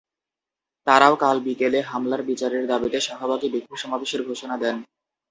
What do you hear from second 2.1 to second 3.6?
বিচারের দাবিতে শাহবাগে